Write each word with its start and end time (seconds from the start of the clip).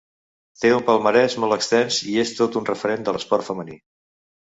Té 0.63 0.71
un 0.77 0.85
palmarès 0.87 1.35
molt 1.45 1.57
extens 1.57 2.01
i 2.15 2.17
és 2.25 2.35
tot 2.43 2.61
un 2.63 2.69
referent 2.73 3.09
de 3.11 3.19
l’esport 3.19 3.51
femení. 3.53 3.83